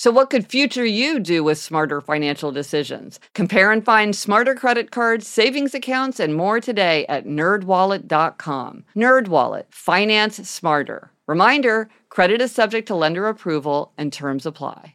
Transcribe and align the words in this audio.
So, 0.00 0.10
what 0.10 0.30
could 0.30 0.50
future 0.50 0.86
you 0.86 1.20
do 1.20 1.44
with 1.44 1.58
smarter 1.58 2.00
financial 2.00 2.52
decisions? 2.52 3.20
Compare 3.34 3.70
and 3.70 3.84
find 3.84 4.16
smarter 4.16 4.54
credit 4.54 4.90
cards, 4.90 5.26
savings 5.26 5.74
accounts, 5.74 6.18
and 6.18 6.34
more 6.34 6.58
today 6.58 7.04
at 7.10 7.26
nerdwallet.com. 7.26 8.84
Nerdwallet, 8.96 9.64
finance 9.68 10.48
smarter. 10.48 11.12
Reminder 11.26 11.90
credit 12.08 12.40
is 12.40 12.50
subject 12.50 12.88
to 12.88 12.94
lender 12.94 13.28
approval 13.28 13.92
and 13.98 14.10
terms 14.10 14.46
apply. 14.46 14.94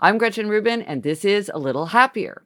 I'm 0.00 0.16
Gretchen 0.16 0.48
Rubin, 0.48 0.80
and 0.80 1.02
this 1.02 1.22
is 1.22 1.50
A 1.52 1.58
Little 1.58 1.88
Happier. 1.88 2.42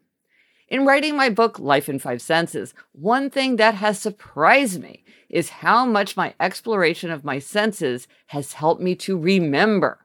In 0.66 0.84
writing 0.84 1.16
my 1.16 1.28
book, 1.28 1.60
Life 1.60 1.88
in 1.88 2.00
Five 2.00 2.20
Senses, 2.20 2.74
one 2.90 3.30
thing 3.30 3.54
that 3.54 3.76
has 3.76 4.00
surprised 4.00 4.82
me 4.82 5.04
is 5.28 5.50
how 5.50 5.86
much 5.86 6.16
my 6.16 6.34
exploration 6.40 7.12
of 7.12 7.22
my 7.22 7.38
senses 7.38 8.08
has 8.26 8.54
helped 8.54 8.82
me 8.82 8.96
to 8.96 9.16
remember. 9.16 10.04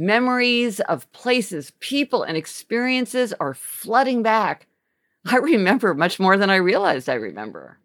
Memories 0.00 0.78
of 0.78 1.10
places, 1.10 1.72
people, 1.80 2.22
and 2.22 2.36
experiences 2.36 3.34
are 3.40 3.52
flooding 3.52 4.22
back. 4.22 4.68
I 5.26 5.38
remember 5.38 5.92
much 5.92 6.20
more 6.20 6.36
than 6.36 6.50
I 6.50 6.56
realized 6.56 7.08
I 7.08 7.14
remember. 7.14 7.80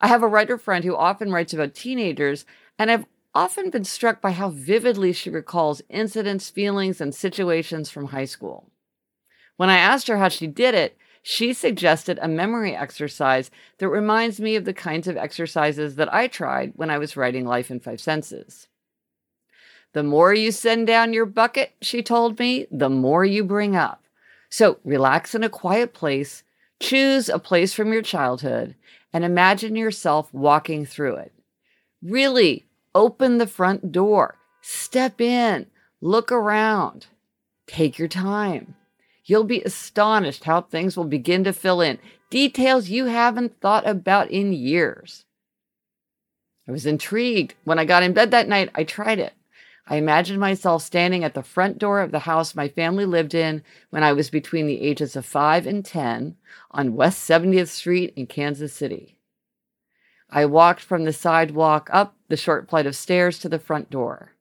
I 0.00 0.08
have 0.08 0.24
a 0.24 0.28
writer 0.28 0.58
friend 0.58 0.84
who 0.84 0.96
often 0.96 1.30
writes 1.30 1.54
about 1.54 1.72
teenagers, 1.72 2.44
and 2.80 2.90
I've 2.90 3.06
often 3.32 3.70
been 3.70 3.84
struck 3.84 4.20
by 4.20 4.32
how 4.32 4.50
vividly 4.50 5.12
she 5.12 5.30
recalls 5.30 5.82
incidents, 5.88 6.50
feelings, 6.50 7.00
and 7.00 7.14
situations 7.14 7.90
from 7.90 8.06
high 8.06 8.24
school. 8.24 8.72
When 9.56 9.70
I 9.70 9.78
asked 9.78 10.08
her 10.08 10.18
how 10.18 10.28
she 10.28 10.48
did 10.48 10.74
it, 10.74 10.98
she 11.22 11.52
suggested 11.52 12.18
a 12.20 12.26
memory 12.26 12.74
exercise 12.74 13.52
that 13.78 13.88
reminds 13.88 14.40
me 14.40 14.56
of 14.56 14.64
the 14.64 14.74
kinds 14.74 15.06
of 15.06 15.16
exercises 15.16 15.94
that 15.94 16.12
I 16.12 16.26
tried 16.26 16.72
when 16.74 16.90
I 16.90 16.98
was 16.98 17.16
writing 17.16 17.46
Life 17.46 17.70
in 17.70 17.78
Five 17.78 18.00
Senses. 18.00 18.66
The 19.94 20.02
more 20.02 20.34
you 20.34 20.50
send 20.50 20.88
down 20.88 21.12
your 21.12 21.24
bucket, 21.24 21.72
she 21.80 22.02
told 22.02 22.38
me, 22.38 22.66
the 22.70 22.90
more 22.90 23.24
you 23.24 23.44
bring 23.44 23.76
up. 23.76 24.02
So 24.50 24.78
relax 24.84 25.36
in 25.36 25.44
a 25.44 25.48
quiet 25.48 25.94
place, 25.94 26.42
choose 26.80 27.28
a 27.28 27.38
place 27.38 27.72
from 27.72 27.92
your 27.92 28.02
childhood, 28.02 28.74
and 29.12 29.24
imagine 29.24 29.76
yourself 29.76 30.34
walking 30.34 30.84
through 30.84 31.16
it. 31.16 31.32
Really 32.02 32.66
open 32.92 33.38
the 33.38 33.46
front 33.46 33.92
door, 33.92 34.36
step 34.60 35.20
in, 35.20 35.66
look 36.00 36.32
around, 36.32 37.06
take 37.68 37.96
your 37.96 38.08
time. 38.08 38.74
You'll 39.24 39.44
be 39.44 39.62
astonished 39.62 40.44
how 40.44 40.62
things 40.62 40.96
will 40.96 41.04
begin 41.04 41.44
to 41.44 41.52
fill 41.52 41.80
in, 41.80 42.00
details 42.30 42.88
you 42.88 43.06
haven't 43.06 43.60
thought 43.60 43.88
about 43.88 44.30
in 44.30 44.52
years. 44.52 45.24
I 46.68 46.72
was 46.72 46.84
intrigued. 46.84 47.54
When 47.62 47.78
I 47.78 47.84
got 47.84 48.02
in 48.02 48.12
bed 48.12 48.32
that 48.32 48.48
night, 48.48 48.70
I 48.74 48.82
tried 48.82 49.20
it. 49.20 49.34
I 49.86 49.96
imagined 49.96 50.40
myself 50.40 50.82
standing 50.82 51.24
at 51.24 51.34
the 51.34 51.42
front 51.42 51.78
door 51.78 52.00
of 52.00 52.10
the 52.10 52.20
house 52.20 52.54
my 52.54 52.68
family 52.68 53.04
lived 53.04 53.34
in 53.34 53.62
when 53.90 54.02
I 54.02 54.12
was 54.12 54.30
between 54.30 54.66
the 54.66 54.80
ages 54.80 55.14
of 55.14 55.26
5 55.26 55.66
and 55.66 55.84
10 55.84 56.36
on 56.70 56.94
West 56.94 57.28
70th 57.28 57.68
Street 57.68 58.14
in 58.16 58.26
Kansas 58.26 58.72
City. 58.72 59.18
I 60.30 60.46
walked 60.46 60.80
from 60.80 61.04
the 61.04 61.12
sidewalk 61.12 61.90
up 61.92 62.16
the 62.28 62.36
short 62.36 62.70
flight 62.70 62.86
of 62.86 62.96
stairs 62.96 63.38
to 63.40 63.48
the 63.48 63.58
front 63.58 63.90
door. 63.90 64.32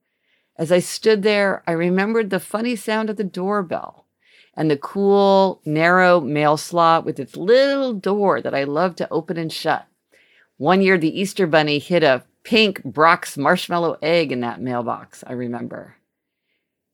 As 0.58 0.72
I 0.72 0.80
stood 0.80 1.24
there, 1.24 1.62
I 1.68 1.72
remembered 1.74 2.30
the 2.30 2.40
funny 2.40 2.76
sound 2.76 3.10
of 3.10 3.18
the 3.18 3.24
doorbell 3.24 4.06
and 4.56 4.72
the 4.72 4.78
cool, 4.78 5.62
narrow 5.66 6.22
mail 6.22 6.58
slot 6.58 7.06
with 7.06 7.20
its 7.20 7.36
little 7.36 7.94
door 7.94 8.40
that 8.40 8.54
I 8.54 8.64
loved 8.64 8.98
to 9.00 9.12
open 9.12 9.38
and 9.38 9.52
shut. 9.52 9.88
One 10.58 10.82
year, 10.82 10.98
the 10.98 11.20
Easter 11.20 11.48
Bunny 11.48 11.80
hid 11.80 12.04
a 12.04 12.24
pink 12.44 12.84
Brach's 12.84 13.38
marshmallow 13.38 13.98
egg 14.02 14.32
in 14.32 14.42
that 14.42 14.62
mailbox, 14.62 15.24
I 15.26 15.34
remember. 15.34 15.96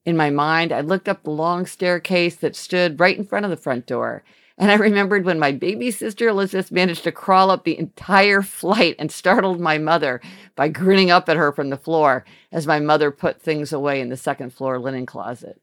In 0.06 0.16
my 0.16 0.30
mind, 0.30 0.72
I 0.72 0.80
looked 0.80 1.08
up 1.08 1.22
the 1.22 1.30
long 1.30 1.66
staircase 1.66 2.36
that 2.36 2.56
stood 2.56 3.00
right 3.00 3.16
in 3.16 3.24
front 3.24 3.44
of 3.44 3.50
the 3.50 3.56
front 3.56 3.86
door, 3.86 4.22
and 4.56 4.70
I 4.70 4.74
remembered 4.74 5.24
when 5.24 5.38
my 5.38 5.52
baby 5.52 5.90
sister 5.90 6.28
Elizabeth 6.28 6.70
managed 6.70 7.04
to 7.04 7.12
crawl 7.12 7.50
up 7.50 7.64
the 7.64 7.78
entire 7.78 8.42
flight 8.42 8.96
and 8.98 9.10
startled 9.10 9.60
my 9.60 9.78
mother 9.78 10.20
by 10.54 10.68
grinning 10.68 11.10
up 11.10 11.28
at 11.28 11.36
her 11.36 11.52
from 11.52 11.70
the 11.70 11.76
floor 11.76 12.24
as 12.52 12.66
my 12.66 12.78
mother 12.78 13.10
put 13.10 13.40
things 13.40 13.72
away 13.72 14.00
in 14.00 14.08
the 14.08 14.16
second 14.16 14.52
floor 14.52 14.78
linen 14.78 15.06
closet. 15.06 15.60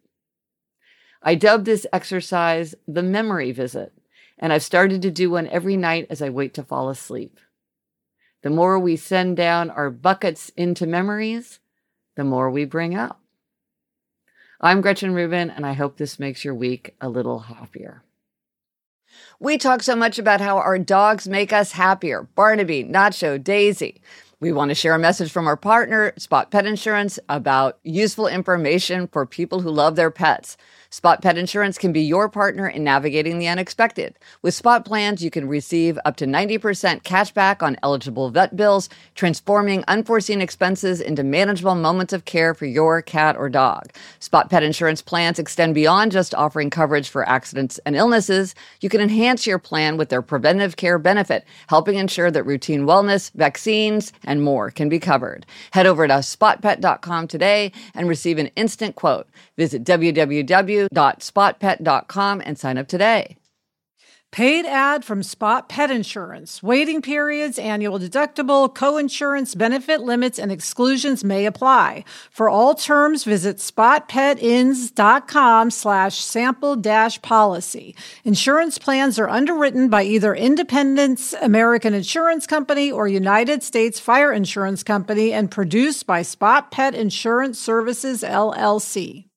I 1.22 1.36
dubbed 1.36 1.66
this 1.66 1.88
exercise 1.92 2.76
the 2.88 3.04
memory 3.04 3.52
visit, 3.52 3.94
and 4.38 4.54
I've 4.54 4.64
started 4.64 5.02
to 5.02 5.12
do 5.12 5.32
one 5.32 5.48
every 5.48 5.78
night 5.78 6.08
as 6.10 6.22
I 6.22 6.30
wait 6.30 6.54
to 6.56 6.64
fall 6.64 6.90
asleep. 6.90 7.40
The 8.48 8.54
more 8.54 8.80
we 8.80 8.96
send 8.96 9.36
down 9.36 9.70
our 9.70 9.90
buckets 9.90 10.54
into 10.56 10.88
memories, 10.88 11.60
the 12.16 12.24
more 12.24 12.50
we 12.50 12.64
bring 12.64 12.96
up. 12.96 13.20
I'm 14.62 14.80
Gretchen 14.80 15.14
Rubin, 15.14 15.50
and 15.50 15.66
I 15.66 15.74
hope 15.74 15.98
this 15.98 16.18
makes 16.18 16.46
your 16.46 16.56
week 16.56 16.96
a 17.02 17.10
little 17.10 17.40
happier. 17.40 18.04
We 19.38 19.58
talk 19.58 19.84
so 19.84 19.98
much 19.98 20.18
about 20.18 20.40
how 20.40 20.60
our 20.60 20.80
dogs 20.80 21.28
make 21.28 21.52
us 21.52 21.74
happier 21.74 22.30
Barnaby, 22.36 22.86
Nacho, 22.86 23.38
Daisy. 23.38 24.00
We 24.40 24.52
want 24.52 24.70
to 24.70 24.76
share 24.76 24.94
a 24.94 25.00
message 25.00 25.32
from 25.32 25.48
our 25.48 25.58
partner, 25.58 26.14
Spot 26.20 26.52
Pet 26.52 26.68
Insurance, 26.68 27.18
about 27.28 27.80
useful 27.82 28.28
information 28.28 29.08
for 29.08 29.26
people 29.26 29.62
who 29.62 29.72
love 29.72 29.96
their 29.96 30.12
pets. 30.12 30.58
Spot 30.92 31.24
Pet 31.24 31.40
Insurance 31.40 31.78
can 31.78 31.92
be 31.92 32.02
your 32.02 32.30
partner 32.30 32.68
in 32.68 32.84
navigating 32.84 33.40
the 33.40 33.48
unexpected. 33.48 34.16
With 34.44 34.54
Spot 34.54 34.86
plans, 34.86 35.24
you 35.24 35.32
can 35.32 35.48
receive 35.48 35.98
up 36.06 36.18
to 36.18 36.26
90% 36.26 37.04
cash 37.04 37.32
back 37.32 37.64
on 37.64 37.78
eligible 37.82 38.30
vet 38.30 38.56
bills, 38.56 38.90
transforming 39.16 39.84
unforeseen 39.88 40.40
expenses 40.40 41.02
into 41.02 41.24
manageable 41.24 41.74
moments 41.74 42.14
of 42.14 42.26
care 42.26 42.54
for 42.54 42.66
your 42.66 43.02
cat 43.02 43.36
or 43.38 43.50
dog. 43.50 43.92
Spot 44.20 44.52
Pet 44.52 44.62
Insurance 44.62 45.02
plans 45.02 45.40
extend 45.40 45.74
beyond 45.74 46.12
just 46.12 46.36
offering 46.36 46.70
coverage 46.70 47.10
for 47.10 47.28
accidents 47.28 47.80
and 47.88 47.96
illnesses. 47.96 48.54
You 48.82 48.90
can 48.90 49.02
enhance 49.02 49.48
your 49.48 49.58
plan 49.58 49.98
with 49.98 50.10
their 50.10 50.22
preventive 50.22 50.78
care 50.78 51.00
benefit, 51.00 51.44
helping 51.70 51.98
ensure 51.98 52.30
that 52.30 52.44
routine 52.44 52.86
wellness, 52.86 53.32
vaccines, 53.34 54.14
and 54.28 54.44
more 54.44 54.70
can 54.70 54.90
be 54.90 55.00
covered. 55.00 55.48
Head 55.72 55.88
over 55.88 56.08
to 56.08 56.22
spotpet.com 56.22 57.28
today 57.28 57.72
and 57.96 58.08
receive 58.08 58.38
an 58.38 58.52
instant 58.56 58.96
quote. 58.96 59.28
Visit 59.58 59.84
www.spotpet.com 59.84 62.42
and 62.46 62.60
sign 62.60 62.78
up 62.78 62.88
today. 62.88 63.38
Paid 64.32 64.66
ad 64.66 65.06
from 65.06 65.24
Spot 65.24 65.70
Pet 65.70 65.90
Insurance. 65.90 66.62
Waiting 66.62 67.02
periods, 67.02 67.58
annual 67.58 67.98
deductible, 67.98 68.76
co-insurance, 68.76 69.56
benefit 69.56 70.02
limits, 70.02 70.38
and 70.38 70.52
exclusions 70.52 71.24
may 71.24 71.46
apply. 71.46 72.04
For 72.30 72.50
all 72.50 72.76
terms, 72.76 73.24
visit 73.24 73.56
spotpetins.com 73.58 75.72
slash 75.72 76.22
sample 76.22 76.76
dash 76.76 77.22
policy. 77.22 77.96
Insurance 78.26 78.78
plans 78.78 79.18
are 79.18 79.30
underwritten 79.30 79.88
by 79.90 80.04
either 80.04 80.36
Independence 80.36 81.34
American 81.42 81.94
Insurance 81.94 82.46
Company 82.46 82.92
or 82.92 83.08
United 83.08 83.64
States 83.64 83.98
Fire 83.98 84.34
Insurance 84.34 84.84
Company 84.84 85.32
and 85.32 85.50
produced 85.50 86.06
by 86.06 86.22
Spot 86.22 86.70
Pet 86.70 86.94
Insurance 86.94 87.58
Services, 87.58 88.24
LLC. 88.24 89.30